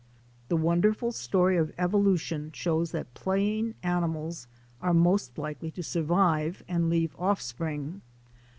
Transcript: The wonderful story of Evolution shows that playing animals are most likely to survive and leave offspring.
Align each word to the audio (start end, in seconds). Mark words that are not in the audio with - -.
The 0.47 0.57
wonderful 0.57 1.11
story 1.11 1.57
of 1.57 1.71
Evolution 1.77 2.51
shows 2.53 2.91
that 2.91 3.13
playing 3.13 3.75
animals 3.83 4.47
are 4.81 4.95
most 4.95 5.37
likely 5.37 5.69
to 5.69 5.83
survive 5.83 6.63
and 6.67 6.89
leave 6.89 7.15
offspring. 7.19 8.01